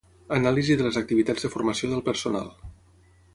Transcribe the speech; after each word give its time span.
Anàlisi 0.35 0.77
de 0.79 0.87
les 0.87 0.97
activitats 1.01 1.45
de 1.47 1.51
formació 1.57 1.91
del 1.93 2.03
personal. 2.09 2.51